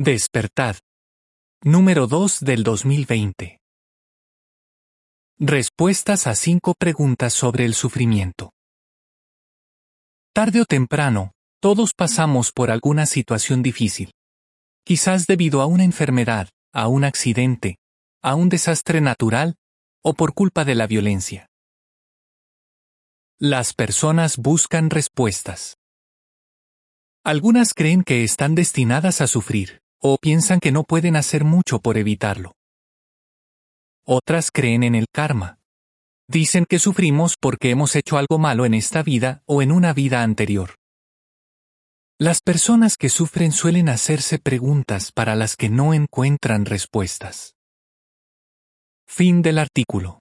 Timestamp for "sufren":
43.08-43.52